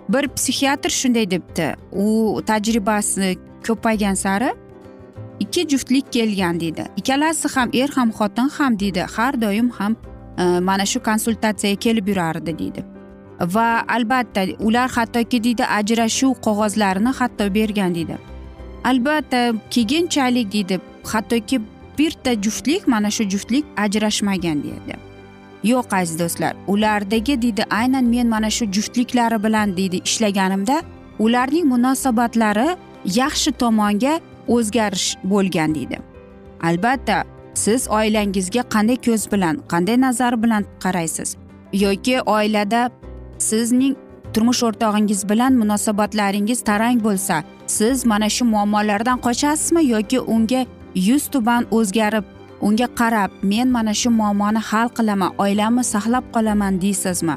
Bir 0.09 0.29
psixiatr 0.29 0.91
shunday 0.91 1.31
debdi. 1.31 1.75
U 1.93 2.41
tajribasi 2.47 3.37
ko'paygan 3.67 4.15
sari 4.15 4.55
ikki 5.41 5.69
juftlik 5.69 6.13
kelgan 6.13 6.61
deydi. 6.61 6.85
Ikkalasi 6.97 7.49
ham 7.55 7.71
er 7.73 7.89
ham 7.97 8.11
xotin 8.11 8.49
ham 8.59 8.79
deydi. 8.81 9.07
Har 9.17 9.41
doim 9.41 9.71
ham 9.71 9.97
e, 10.39 10.61
mana 10.61 10.87
shu 10.87 11.03
konsultatsiyaga 11.03 11.79
kelib 11.81 12.09
yurardi 12.09 12.59
deydi. 12.59 12.85
Va 13.41 13.85
albatta 13.89 14.47
ular 14.59 14.91
hattoki 14.91 15.45
deydi 15.45 15.65
ajrashuv 15.65 16.33
qog'ozlarini 16.47 17.13
hatto 17.19 17.55
bergan 17.55 17.95
deydi. 17.95 18.19
Albatta 18.85 19.53
keyinchalik 19.71 20.53
deydi 20.53 20.81
hattoki 21.05 21.61
birta 21.99 22.33
juftlik 22.43 22.89
mana 22.89 23.11
shu 23.11 23.25
juftlik 23.25 23.65
ajrashmagan 23.77 24.63
deydi. 24.63 24.95
Yo'q 25.65 25.95
aziz 25.97 26.19
do'stlar 26.19 26.53
ulardagi 26.67 27.43
deydi 27.43 27.65
aynan 27.71 28.05
men 28.05 28.29
mana 28.29 28.51
shu 28.51 28.65
juftliklari 28.73 29.45
bilan 29.45 29.77
deydi 29.77 30.01
ishlaganimda 30.05 30.83
ularning 31.19 31.67
munosabatlari 31.67 32.69
yaxshi 33.05 33.53
tomonga 33.53 34.21
o'zgarish 34.49 35.17
bo'lgan 35.25 35.75
deydi. 35.75 35.99
Albatta 36.63 37.25
siz 37.55 37.89
oilangizga 37.99 38.63
qanday 38.75 38.99
ko'z 39.07 39.33
bilan 39.33 39.55
qanday 39.73 40.01
nazar 40.01 40.43
bilan 40.43 40.65
qaraysiz? 40.85 41.37
Yoki 41.73 42.21
oilada 42.21 42.91
sizning 43.39 43.95
turmush 44.33 44.63
o'rtog'ingiz 44.69 45.29
bilan 45.31 45.53
munosabatlaringiz 45.61 46.61
tarang 46.69 47.05
bo'lsa 47.05 47.43
siz 47.67 48.07
mana 48.07 48.29
shu 48.29 48.45
muammolardan 48.45 49.19
qochasizmi? 49.27 49.83
Yoki 49.95 50.21
unga 50.21 50.67
yuz 50.95 51.29
tuban 51.33 51.67
o'zgarib 51.71 52.25
unga 52.61 52.89
qarab 53.01 53.31
men 53.43 53.69
mana 53.77 53.95
shu 53.95 54.11
muammoni 54.11 54.61
hal 54.71 54.89
qilaman 54.97 55.33
oilamni 55.39 55.85
saqlab 55.93 56.25
qolaman 56.35 56.81
deysizmi? 56.83 57.35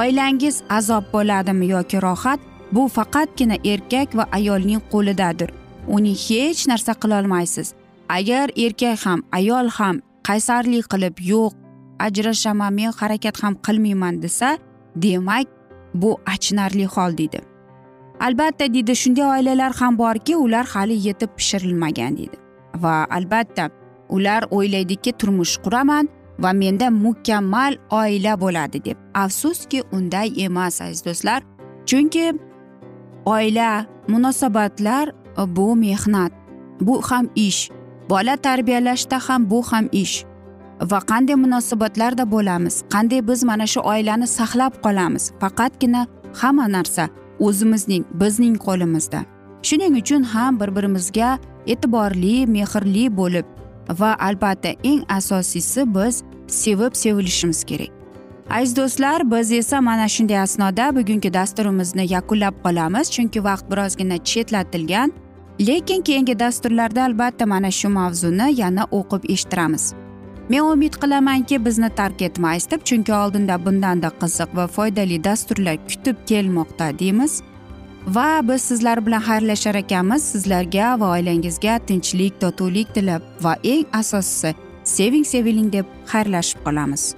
Oilangiz 0.00 0.62
azob 0.78 1.04
bo'ladimi 1.12 1.66
yoki 1.74 2.02
rohat? 2.02 2.40
Bu 2.72 2.88
faqatgina 2.96 3.56
erkak 3.64 4.16
va 4.16 4.24
ayolning 4.38 4.82
qo'lidadir. 4.92 5.50
Uni 5.96 6.14
hech 6.24 6.66
narsa 6.70 6.92
qilolmaysiz. 7.02 7.74
Agar 8.08 8.48
erkak 8.56 9.06
ham 9.06 9.20
ayol 9.32 9.68
ham 9.78 10.00
qaysarlik 10.28 10.84
qilib 10.92 11.16
yo'q 11.32 11.52
ajrashaman 12.06 12.72
men 12.78 12.92
harakat 13.00 13.36
ham 13.42 13.54
qilmayman 13.66 14.22
desa 14.22 14.58
demak 15.04 15.46
bu 15.94 16.10
achinarli 16.34 16.86
hol 16.94 17.16
deydi 17.20 17.40
albatta 18.26 18.64
deydi 18.74 18.94
shunday 19.02 19.26
oilalar 19.34 19.72
ham 19.80 19.98
borki 19.98 20.36
ular 20.36 20.66
hali 20.74 20.96
yetib 21.08 21.30
pishirilmagan 21.38 22.16
deydi 22.18 22.36
va 22.82 22.94
albatta 23.18 23.70
ular 24.16 24.42
o'ylaydiki 24.50 25.12
turmush 25.20 25.56
quraman 25.64 26.08
va 26.38 26.52
menda 26.52 26.90
mukammal 26.90 27.76
oila 27.90 28.40
bo'ladi 28.40 28.84
deb. 28.84 28.96
Afsuski 29.14 29.82
unday 29.92 30.28
emas 30.44 30.80
aziz 30.80 31.04
do'stlar. 31.06 31.42
Chunki 31.86 32.26
oila 33.26 33.86
munosabatlar 34.08 35.06
bu 35.46 35.76
mehnat 35.76 36.32
bu 36.80 37.02
ham 37.02 37.28
ish 37.34 37.70
bola 38.10 38.36
tarbiyalashda 38.36 39.18
ham 39.28 39.50
bu 39.50 39.62
ham 39.62 39.88
ish 39.92 40.24
va 40.90 40.98
qanday 41.10 41.34
munosabatlarda 41.34 42.30
bo'lamiz 42.30 42.82
qanday 42.94 43.28
biz 43.28 43.44
mana 43.44 43.66
shu 43.66 43.80
oilani 43.80 44.26
saqlab 44.26 44.72
qolamiz 44.84 45.24
faqatgina 45.40 46.06
hamma 46.40 46.66
narsa 46.72 47.08
o'zimizning 47.38 48.04
bizning 48.20 48.56
qo'limizda. 48.66 49.20
Shuning 49.62 49.96
uchun 50.00 50.22
ham 50.22 50.60
bir 50.60 50.76
birimizga 50.76 51.38
e'tiborli 51.66 52.46
mehrli 52.46 53.16
bo'lib 53.16 53.46
va 54.00 54.16
albatta 54.28 54.68
eng 54.84 55.02
asosiysi 55.18 55.94
biz 55.94 56.22
sevib 56.46 56.94
sevilishimiz 56.94 57.64
kerak. 57.64 57.92
Aziz 58.50 58.76
do'stlar 58.76 59.30
biz 59.30 59.52
esa 59.52 59.80
mana 59.80 60.08
shunday 60.08 60.38
asnoda 60.40 60.96
bugungi 60.96 61.34
dasturimizni 61.34 62.04
yakunlab 62.12 62.54
qolamiz 62.64 63.10
chunki 63.14 63.44
vaqt 63.44 63.64
birozgina 63.70 64.16
chetlatilgan. 64.30 65.12
Lekin 65.60 66.02
keyingi 66.02 66.38
dasturlarda 66.38 67.04
albatta 67.04 67.46
mana 67.46 67.70
shu 67.70 67.88
mavzuni 67.88 68.60
yana 68.60 68.84
o'qib 68.98 69.30
eshittiramiz. 69.34 69.94
Men 70.48 70.60
umid 70.60 70.94
qilamanki 71.02 71.64
bizni 71.64 71.90
tark 71.90 72.22
etmaysiz 72.22 72.70
deb 72.70 72.82
chunki 72.88 73.12
oldinda 73.14 73.64
bundanda 73.64 74.10
qiziq 74.20 74.56
va 74.56 74.66
foydali 74.66 75.24
dasturlar 75.24 75.76
kutib 75.88 76.16
kelmoqda 76.26 76.98
deymiz. 76.98 77.42
Va 78.06 78.40
biz 78.48 78.62
sizlar 78.62 79.06
bilan 79.06 79.22
xayrlashar 79.28 79.74
ekanmiz. 79.74 80.22
Sizlarga 80.32 81.00
va 81.00 81.10
oilangizga 81.16 81.78
tinchlik 81.78 82.40
totuvlik 82.40 82.94
tilab 82.94 83.22
va 83.44 83.56
eng 83.64 83.86
asosiysi 83.92 84.54
seving 84.84 85.24
seviling 85.24 85.72
deb 85.72 85.86
xayrlashib 86.12 86.64
qolamiz. 86.64 87.17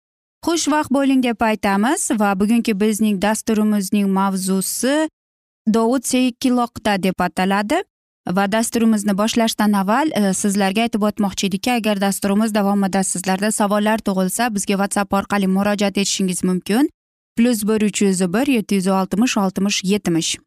xushvaqt 0.45 0.91
bo'ling 0.97 1.23
deb 1.23 1.41
aytamiz 1.41 2.11
va 2.21 2.33
bugungi 2.39 2.73
bizning 2.83 3.21
dasturimizning 3.21 4.07
mavzusi 4.17 5.09
dovud 5.75 6.03
sekiloqda 6.11 7.03
deb 7.03 7.19
ataladi 7.27 7.83
va 8.27 8.51
dasturimizni 8.51 9.17
boshlashdan 9.17 9.73
avval 9.73 10.11
e, 10.15 10.33
sizlarga 10.33 10.81
aytib 10.85 11.03
o'tmoqchi 11.09 11.47
edikki 11.49 11.71
agar 11.71 12.01
dasturimiz 12.01 12.53
davomida 12.53 13.03
sizlarda 13.03 13.51
savollar 13.51 13.99
tug'ilsa 14.07 14.49
bizga 14.55 14.75
whatsapp 14.81 15.13
orqali 15.13 15.47
murojaat 15.47 15.97
etishingiz 15.97 16.43
mumkin. 16.43 16.89
Plyus 17.37 17.63
bir 17.67 17.81
uch 17.81 18.01
yuz 18.01 18.21
bir 18.33 18.47
yetti 18.47 18.75
yuz 18.75 18.87
oltmish 18.87 19.37
oltmish 19.37 19.83
yetmish. 19.83 20.37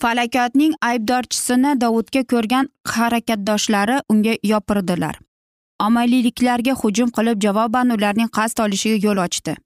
Falokatning 0.00 0.74
aybdorchisini 0.80 1.80
dovudga 1.80 2.22
ko'rgan 2.32 2.68
harakatdoshlari 2.88 4.00
unga 4.08 4.34
yopirdilar. 4.42 5.18
Amaliyliklarga 5.86 6.74
hujum 6.82 7.10
qilib 7.16 7.42
javoban 7.44 7.90
ularning 7.96 8.30
qasd 8.36 8.62
olishiga 8.64 8.98
yo'l 9.06 9.18
ochdi. 9.26 9.56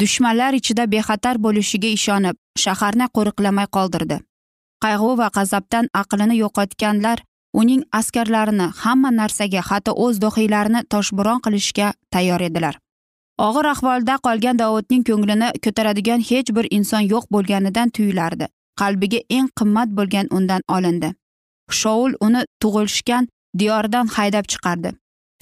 Dushmanlar 0.00 0.52
ichida 0.60 0.84
bexatar 0.92 1.36
bo'lishiga 1.46 1.90
ishonib 1.98 2.36
shaharni 2.64 3.06
qo'riqlamay 3.16 3.66
qoldirdi. 3.76 4.16
Qayg'u 4.84 5.10
va 5.20 5.28
g'azabdan 5.36 5.90
aqlini 6.02 6.36
yo'qotganlar 6.42 7.18
uning 7.60 7.82
askarlarini 7.98 8.68
hamma 8.82 9.10
narsaga 9.20 9.62
hatto 9.70 9.92
o'z 10.04 10.22
dohiylarini 10.24 10.80
toshbo'ron 10.92 11.42
qilishga 11.44 11.92
tayyor 12.12 12.40
edilar. 12.48 12.78
Og'ir 13.48 13.66
ahvolda 13.74 14.16
qolgan 14.26 14.58
dovudning 14.62 15.04
ko'nglini 15.08 15.48
ko'taradigan 15.64 16.20
hech 16.30 16.54
bir 16.56 16.66
inson 16.78 17.04
yo'q 17.12 17.24
bo'lganidan 17.34 17.94
tuyulardi. 17.96 18.46
Qalbiga 18.80 19.20
eng 19.36 19.48
qimmat 19.58 19.88
bo'lgan 19.98 20.26
undan 20.36 20.62
olindi. 20.76 21.12
Shoul 21.80 22.12
uni 22.26 22.42
tug'ilishgan 22.62 23.28
diyoridan 23.58 24.06
haydab 24.16 24.44
chiqardi. 24.52 24.92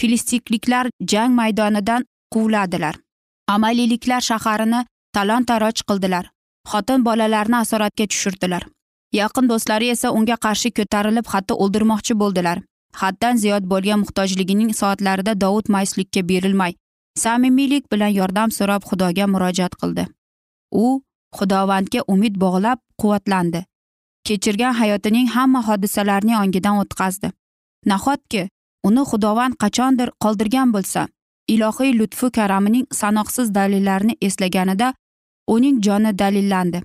Filistikliklar 0.01 0.87
jang 1.13 1.33
maydonidan 1.41 2.05
quvladilar. 2.35 2.95
Amaliyliklar 3.49 4.21
shaharini 4.21 4.81
talon 5.15 5.45
taroj 5.45 5.83
qildilar. 5.89 6.25
Xotin 6.71 7.05
bolalarni 7.05 7.57
asoratga 7.57 8.07
tushirdilar. 8.13 8.63
Yaqin 9.13 9.49
do'stlari 9.51 9.91
esa 9.95 10.13
unga 10.19 10.37
qarshi 10.45 10.71
ko'tarilib 10.79 11.27
hatto 11.33 11.55
o'ldirmoqchi 11.65 12.15
bo'ldilar. 12.23 12.59
Haddan 13.01 13.37
ziyod 13.43 13.65
bo'lgan 13.73 13.99
muhtojligining 14.03 14.71
soatlarida 14.81 15.41
dovud 15.41 15.67
mayuslikka 15.75 16.29
berilmay 16.29 16.73
samimiylik 17.23 17.93
bilan 17.93 18.13
yordam 18.21 18.51
so'rab 18.59 18.83
xudoga 18.91 19.27
murojaat 19.35 19.75
qildi. 19.81 20.05
U 20.85 20.87
xudovandga 21.39 22.01
umid 22.15 22.35
bog'lab 22.45 22.79
quvvatlandi. 23.01 23.61
Kechirgan 24.27 24.75
hayotining 24.81 25.29
hamma 25.35 25.61
hodisalarni 25.69 26.35
ongidan 26.43 26.81
o'tkazdi. 26.83 27.33
Nahotki 27.87 28.49
uni 28.89 29.03
xudovand 29.11 29.55
qachondir 29.63 30.11
qoldirgan 30.25 30.73
bo'lsa 30.75 31.09
ilohiy 31.55 31.93
lutfu 31.99 32.31
karamining 32.37 32.87
sanoqsiz 33.01 33.55
dalillarini 33.55 34.15
eslaganida 34.27 34.95
uning 35.55 35.83
joni 35.87 36.13
dalillandi. 36.19 36.81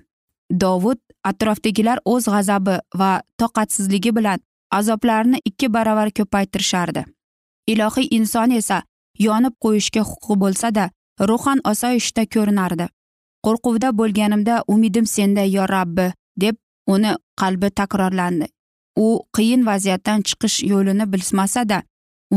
Dovud 0.62 0.98
atrofdagilar 1.30 1.98
o'z 2.12 2.24
g'azabi 2.34 2.76
va 3.00 3.10
toqatsizligi 3.40 4.12
bilan 4.18 4.42
azoblarini 4.78 5.38
ikki 5.50 5.72
baravar 5.76 6.10
ko'paytirishardi. 6.18 7.04
Ilohiy 7.72 8.08
inson 8.18 8.50
esa 8.60 8.82
yonib 9.26 9.54
qo'yishga 9.64 10.02
huquqi 10.10 10.36
bo'lsada 10.42 10.90
ruhan 11.28 11.60
osoyishta 11.72 12.26
ko'rinardi. 12.34 12.86
Qo'rquvda 13.46 13.88
bo'lganimda 13.98 14.62
umidim 14.74 15.06
senda 15.06 15.44
yo 15.56 15.64
rabbi 15.76 16.06
deb 16.42 16.56
uni 16.94 17.12
qalbi 17.40 17.70
takrorlandi. 17.70 18.46
U 18.96 19.06
qiyin 19.36 19.66
vaziyatdan 19.66 20.22
chiqish 20.28 20.58
yo'lini 20.72 21.06
bilmasada 21.12 21.82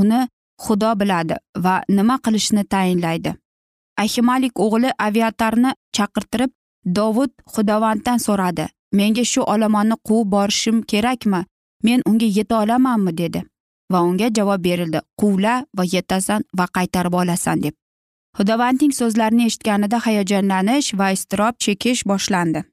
uni 0.02 0.22
xudo 0.64 0.92
biladi 1.00 1.36
va 1.66 1.76
nima 1.90 2.16
qilishni 2.26 2.64
tayinlaydi. 2.74 3.36
Ahimalik 4.04 4.60
o'g'li 4.66 4.90
aviatarni 5.08 5.72
chaqirtirib 5.96 6.52
dovud 6.98 7.32
xudovanddan 7.54 8.20
so'radi 8.28 8.66
menga 9.00 9.24
shu 9.32 9.42
olomonni 9.54 9.96
quvib 10.08 10.32
borishim 10.36 10.84
kerakmi? 10.92 11.46
Men 11.84 12.02
unga 12.10 12.26
yeta 12.38 12.56
olamanmi? 12.64 13.18
dedi 13.18 13.44
va 13.92 14.02
unga 14.02 14.28
javob 14.38 14.64
berildi 14.64 15.00
quvla 15.22 15.54
va 15.78 15.84
yetasan 15.94 16.44
va 16.58 16.66
qaytarib 16.78 17.14
olasan 17.22 17.64
deb. 17.64 17.76
Xudovandning 18.38 18.94
so'zlarini 19.00 19.46
eshitganida 19.50 19.98
hayajonlanish 20.06 20.94
va 21.00 21.12
iztirob 21.16 21.56
chekish 21.66 22.04
boshlandi. 22.12 22.64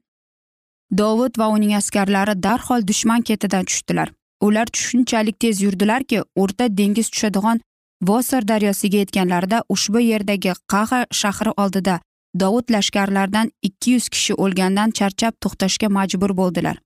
Dovud 0.91 1.37
va 1.37 1.47
uning 1.47 1.75
askarlari 1.75 2.35
darhol 2.43 2.87
dushman 2.87 3.21
ketidan 3.21 3.65
tushdilar. 3.65 4.11
Ular 4.41 4.67
shunchalik 4.73 5.39
tez 5.39 5.61
yurdilarki 5.61 6.21
o'rta 6.35 6.77
dengiz 6.77 7.09
tushadigan 7.09 7.61
vosor 8.01 8.47
daryosiga 8.47 8.97
yetganlarida 8.97 9.63
ushbu 9.69 9.99
yerdagi 9.99 10.53
qaha 10.73 11.05
shahri 11.11 11.51
oldida 11.57 11.99
dovud 12.35 12.71
lashkarlaridan 12.71 13.51
ikki 13.61 13.91
yuz 13.91 14.09
kishi 14.09 14.33
o'lgandan 14.33 14.91
charchab 14.91 15.33
to'xtashga 15.43 15.89
majbur 15.89 16.37
bo'ldilar. 16.37 16.77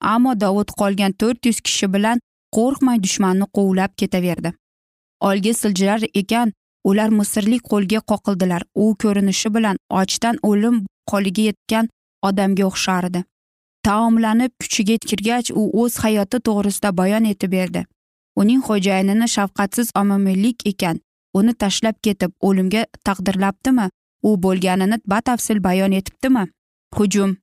Ammo 0.00 0.40
dovud 0.40 0.70
qolgan 0.80 1.12
to'rt 1.12 1.46
yuz 1.46 1.60
kishi 1.60 1.92
bilan 1.94 2.20
qo'rqmay 2.56 3.02
dushmanni 3.02 3.46
quvlab 3.56 3.96
ketaverdi. 4.00 4.52
Olga 5.20 5.54
siljirar 5.54 6.02
ekan 6.14 6.52
ular 6.84 7.08
misrlik 7.08 7.62
qo'lga 7.72 8.00
qoqildilar. 8.10 8.62
U 8.74 8.94
ko'rinishi 9.02 9.54
bilan 9.56 9.76
ochdan 10.00 10.36
o'lim 10.50 10.84
qoliga 11.10 11.42
yetgan 11.50 11.88
odamga 12.28 12.64
o'xshardi. 12.70 13.24
Taomlanib 13.88 14.52
kuchiga 14.60 14.96
kirgach 15.10 15.50
u 15.60 15.62
o'z 15.82 15.94
hayoti 16.04 16.38
to'g'risida 16.46 16.90
bayon 17.00 17.24
etib 17.32 17.52
berdi. 17.56 17.82
Uning 18.40 18.60
xo'jayinini 18.66 19.28
shafqatsiz 19.34 19.88
omamilik 20.00 20.66
ekan. 20.70 21.00
Uni 21.38 21.54
tashlab 21.62 21.96
ketib 22.04 22.32
o'limga 22.48 22.82
taqdirlabdimi? 23.06 23.86
U 24.28 24.30
bo'lganini 24.44 24.96
batafsil 25.12 25.58
bayon 25.68 25.92
etibdimi? 26.00 26.44
Hujum 26.96 27.36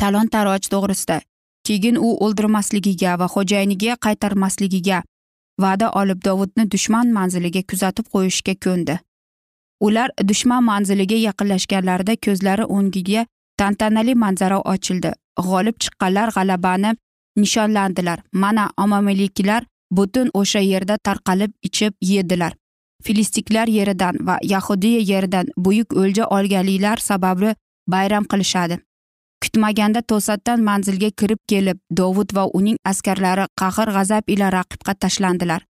talon 0.00 0.28
taroj 0.34 0.68
to'g'risida. 0.74 1.20
Keyin 1.66 1.96
u 2.06 2.08
o'ldirmasligiga 2.24 3.18
va 3.20 3.26
xo'jayiniga 3.34 3.96
qaytarmasligiga 4.04 5.02
va'da 5.64 5.90
olib 6.00 6.20
dovudni 6.26 6.70
dushman 6.74 7.12
manziliga 7.18 7.62
kuzatib 7.70 8.06
qo'yishga 8.14 8.54
ko'ndi. 8.64 8.96
Ular 9.86 10.08
dushman 10.30 10.64
manziliga 10.70 11.18
yaqinlashganlarida 11.28 12.14
ko'zlari 12.26 12.64
o'ngiga 12.76 13.26
tantanali 13.60 14.14
manzara 14.14 14.58
ochildi. 14.74 15.12
G'olib 15.38 15.76
chiqqanlar 15.82 16.28
g'alabani 16.36 16.96
nishonlandilar. 17.36 18.22
Mana 18.32 18.70
omamiliklar 18.76 19.62
butun 19.90 20.30
o'sha 20.34 20.60
yerda 20.60 20.98
tarqalib 20.98 21.52
ichib 21.62 21.92
yedilar. 22.00 22.52
Filistiklar 23.04 23.68
yeridan 23.68 24.16
va 24.26 24.38
yahudiya 24.42 25.00
yeridan 25.00 25.46
buyuk 25.56 25.92
o'lja 25.92 26.24
olganliklar 26.36 26.96
sababli 26.96 27.54
bayram 27.88 28.24
qilishadi. 28.24 28.78
Kutmaganda 29.44 30.00
to'satdan 30.10 30.62
manzilga 30.68 31.10
kirib 31.20 31.40
kelib 31.48 31.78
dovud 31.98 32.30
va 32.36 32.44
uning 32.58 32.78
askarlari 32.92 33.44
qahr 33.60 33.88
g'azab 33.96 34.24
ila 34.34 34.50
raqibga 34.56 34.94
tashlandilar. 34.94 35.62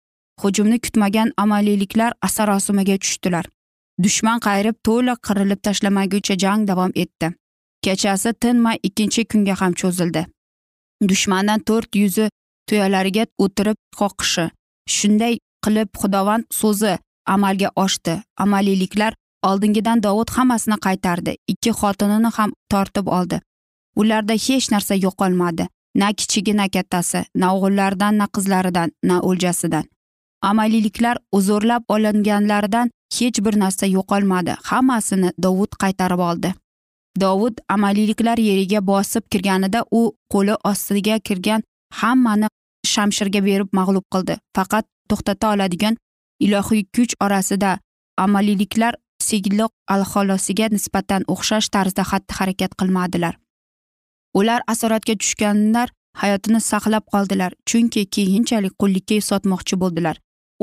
Hujumni 0.41 0.79
kutmagan 0.79 1.31
amaliyliklar 1.37 2.11
asarosimaga 2.27 2.97
tushdilar. 3.03 3.45
Dushman 4.03 4.39
qayrib 4.47 4.75
to'liq 4.87 5.19
qirilib 5.27 5.59
tashlamaguncha 5.67 6.35
jang 6.43 6.67
davom 6.67 6.91
etdi. 7.03 7.33
Kechasi 7.85 8.33
tinmay 8.41 8.77
ikkinchi 8.87 9.25
kunga 9.31 9.55
ham 9.61 9.73
cho'zildi. 9.81 10.25
Dushmandan 11.09 11.59
to'rt 11.67 11.95
yuzi 12.01 12.29
tuyalariga 12.67 13.25
o'tirib 13.43 13.77
qoqishi 13.99 14.45
shunday 14.95 15.33
qilib 15.65 15.89
xudovand 16.01 16.45
so'zi 16.59 16.93
amalga 17.35 17.69
oshdi. 17.75 18.15
Amaliyliklar 18.37 19.13
oldingidan 19.49 20.03
dovud 20.03 20.29
hammasini 20.37 20.77
qaytardi 20.85 21.35
ikki 21.47 21.71
xotinini 21.79 22.31
ham 22.37 22.51
tortib 22.71 23.07
oldi. 23.17 23.41
Ularda 23.95 24.33
hech 24.45 24.71
narsa 24.73 24.95
yo'qolmadi 25.05 25.67
na 25.95 26.07
kichigi 26.19 26.53
na 26.59 26.65
kattasi 26.75 27.19
na 27.35 27.53
o'g'illaridan 27.55 28.17
na 28.21 28.27
qizlaridan 28.35 28.89
na 29.03 29.19
o'ljasidan. 29.29 29.85
Amaliyliklar 30.41 31.17
uzurlab 31.31 31.83
olinganlaridan 31.87 32.91
hech 33.17 33.39
bir 33.45 33.59
narsa 33.63 33.85
yo'qolmadi 33.97 34.57
hammasini 34.69 35.29
dovud 35.43 35.71
qaytarib 35.83 36.21
oldi. 36.29 36.53
Dovud 37.19 37.57
amaliyliklar 37.69 38.37
yeriga 38.37 38.79
bosib 38.87 39.23
kirganida 39.31 39.85
u 39.91 40.01
qo'li 40.33 40.55
ostiga 40.71 41.19
kirgan 41.19 41.63
hammani 42.01 42.47
shamshirga 42.93 43.41
berib 43.45 43.69
mag'lub 43.79 44.05
qildi. 44.13 44.37
Faqat 44.55 44.85
to'xtata 45.09 45.53
oladigan 45.53 45.97
ilohiy 46.45 46.83
kuch 46.95 47.13
orasida 47.25 47.71
amaliyliklar 48.25 48.93
sigloq 49.27 49.71
alxolosiga 49.95 50.67
nisbatan 50.75 51.21
o'xshash 51.33 51.69
tarzda 51.75 52.03
xatti 52.11 52.33
harakat 52.39 52.71
qilmadilar. 52.79 53.33
Ular 54.39 54.61
asoratga 54.73 55.13
tushganlar 55.21 55.87
hayotini 56.21 56.61
saqlab 56.71 57.05
qoldilar 57.13 57.51
chunki 57.69 58.05
keyinchalik 58.15 58.73
qullikka 58.81 59.17
sotmoqchi 59.29 59.75
bo'ldilar. 59.83 60.15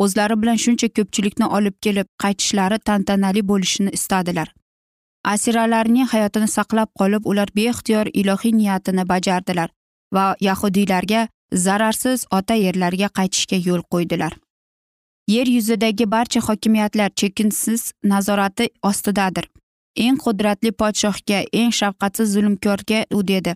O'zlari 0.02 0.36
bilan 0.42 0.58
shuncha 0.64 0.88
ko'pchilikni 0.96 1.46
olib 1.56 1.76
kelib 1.84 2.08
qaytishlari 2.22 2.78
tantanali 2.88 3.42
bo'lishini 3.50 3.90
istadilar. 3.98 4.48
Asiralarning 5.24 6.08
hayotini 6.12 6.48
saqlab 6.48 6.88
qolib 6.98 7.26
ular 7.26 7.48
beixtiyor 7.54 8.06
ilohiy 8.14 8.52
niyatini 8.52 9.08
bajardilar 9.08 9.70
va 10.14 10.36
yahudiylarga 10.40 11.28
zararsiz 11.54 12.24
ota 12.30 12.54
yerlarga 12.54 13.08
qaytishga 13.18 13.56
yo'l 13.68 13.82
qo'ydilar. 13.92 14.32
Yer 15.28 15.46
yuzidagi 15.46 16.10
barcha 16.10 16.40
hokimiyatlar 16.40 17.10
chekinsiz 17.16 17.92
nazorati 18.04 18.68
ostidadir. 18.82 19.50
Eng 19.96 20.16
qudratli 20.24 20.70
podshohga 20.72 21.44
eng 21.52 21.72
shafqatsiz 21.80 22.32
zulmkorga 22.34 23.04
u 23.14 23.26
dedi 23.28 23.54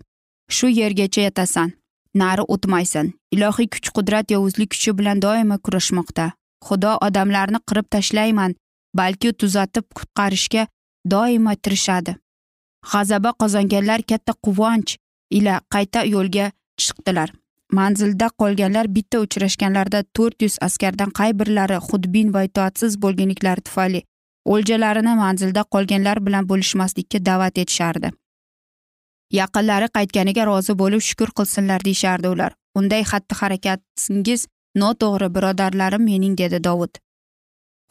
shu 0.49 0.67
yergacha 0.67 1.21
yetasan 1.21 1.73
nari 2.13 2.43
o'tmaysan. 2.53 3.13
Ilohiy 3.35 3.67
kuch 3.73 3.89
qudrat 3.97 4.31
yovuzlik 4.31 4.69
kuchi 4.71 4.91
bilan 4.97 5.21
doimo 5.21 5.57
kurashmoqda. 5.65 6.31
Xudo 6.65 6.91
odamlarni 7.07 7.59
qirib 7.67 7.87
tashlayman 7.93 8.55
balki 8.99 9.33
tuzatib 9.33 9.85
qutqarishga 9.97 10.67
doimo 11.13 11.53
tirishadi. 11.63 12.15
G'azaba 12.91 13.31
qozonganlar 13.41 14.01
katta 14.09 14.33
quvonch 14.45 14.91
ila 15.37 15.53
qayta 15.73 15.99
yo'lga 16.15 16.45
chiqdilar. 16.81 17.29
Manzilda 17.77 18.27
qolganlar 18.41 18.85
bitta 18.95 19.21
uchrashganlarida 19.25 20.03
to'rt 20.15 20.37
yuz 20.45 20.55
askardan 20.67 21.11
qay 21.19 21.31
birlari 21.39 21.77
xudbin 21.87 22.27
va 22.35 22.41
itoatsiz 22.49 22.99
bo'lganliklari 23.03 23.65
tufayli 23.67 24.01
o'ljalarini 24.53 25.13
manzilda 25.21 25.63
qolganlar 25.73 26.21
bilan 26.25 26.47
bo'lishmaslikka 26.49 27.19
da'vat 27.29 27.57
etishardi. 27.63 28.11
Yaqinlari 29.39 29.87
qaytganiga 29.97 30.45
rozi 30.49 30.73
bo'lib 30.81 31.01
shukur 31.07 31.31
qilsinlar 31.37 31.85
deyishardi 31.87 32.27
ular. 32.35 32.51
Unday 32.79 33.03
xatti 33.11 33.39
harakatingiz 33.39 34.45
noto'g'ri 34.81 35.29
birodarlarim 35.35 36.03
mening 36.09 36.37
dedi 36.41 36.63
dovud. 36.67 36.93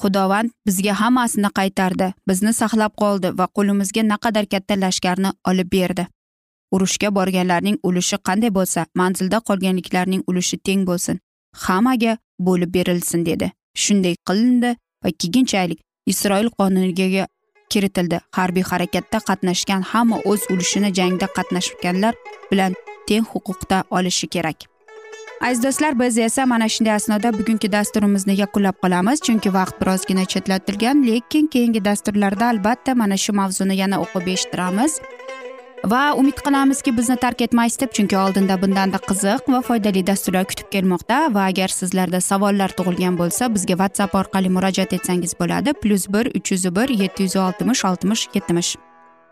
Xudovand 0.03 0.51
bizga 0.67 0.95
hammasini 1.01 1.51
qaytardi. 1.59 2.13
Bizni 2.29 2.53
saqlab 2.61 2.93
qoldi 3.03 3.29
va 3.39 3.47
qo'limizga 3.57 4.03
naqadar 4.13 4.47
katta 4.53 4.75
lashkarni 4.85 5.31
olib 5.51 5.69
berdi. 5.77 6.07
Urushga 6.75 7.09
borganlarning 7.19 7.79
ulushi 7.89 8.17
qanday 8.29 8.51
bo'lsa 8.59 8.87
manzilda 9.01 9.39
qolganliklarning 9.49 10.23
ulushi 10.31 10.57
teng 10.67 10.83
bo'lsin. 10.89 11.21
Hammaga 11.67 12.17
bo'lib 12.47 12.75
berilsin 12.77 13.27
dedi. 13.27 13.53
Shunday 13.83 14.15
qilindi 14.29 14.71
va 15.05 15.11
keyinchalik 15.21 15.81
isroil 16.13 16.49
qonuniga 16.59 17.27
kiritildi. 17.71 18.21
Harbiy 18.37 18.65
harakatda 18.71 19.19
qatnashgan 19.29 19.83
hamma 19.93 20.17
o'z 20.31 20.43
ulushini 20.53 20.91
jangda 20.99 21.27
qatnashganlar 21.37 22.15
bilan 22.51 22.73
teng 23.09 23.25
huquqda 23.33 23.85
olishi 23.91 24.27
kerak. 24.35 24.74
Aziz 25.41 25.63
do'stlar 25.63 25.99
biz 26.01 26.19
esa 26.19 26.47
mana 26.47 26.69
shunday 26.69 26.95
asnoda 26.95 27.33
bugungi 27.39 27.73
dasturimizni 27.73 28.35
yakunlab 28.41 28.77
qolamiz 28.83 29.21
chunki 29.27 29.55
vaqt 29.55 29.81
birozgina 29.81 30.25
chetlatilgan 30.25 31.07
lekin 31.07 31.47
keyingi 31.47 31.85
dasturlarda 31.85 32.47
albatta 32.47 32.95
mana 32.95 33.17
shu 33.17 33.33
mavzuni 33.33 33.77
yana 33.77 33.97
o'qib 34.05 34.27
eshittiramiz. 34.35 35.01
Va 35.93 36.15
umid 36.17 36.39
qilamizki 36.45 36.97
bizni 36.97 37.17
tark 37.17 37.41
etmaysiz 37.41 37.81
deb 37.81 37.91
chunki 37.97 38.17
oldinda 38.17 38.63
bundanda 38.63 38.99
qiziq 39.09 39.51
va 39.55 39.61
foydali 39.69 40.07
dasturlar 40.07 40.45
kutib 40.51 40.71
kelmoqda. 40.75 41.19
Va 41.35 41.43
agar 41.51 41.69
sizlarda 41.69 42.21
savollar 42.21 42.71
tug'ilgan 42.79 43.19
bo'lsa 43.21 43.51
bizga 43.55 43.77
whatsapp 43.83 44.15
orqali 44.23 44.55
murojaat 44.57 44.93
etsangiz 44.93 45.37
bo'ladi. 45.41 45.77
Plyus 45.83 46.09
bir 46.15 46.33
uch 46.39 46.53
yuz 46.53 46.65
bir 46.77 46.89
yetti 47.03 47.23
yuz 47.29 47.37
oltmish 47.37 47.85
oltmish 47.85 48.29
yetmish. 48.35 48.77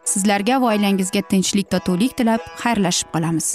Sizlarga 0.05 0.61
va 0.62 0.75
oilangizga 0.75 1.23
tinchlik 1.33 1.71
totuvlik 1.71 2.17
tilab 2.17 2.41
xayrlashib 2.62 3.15
qolamiz. 3.15 3.55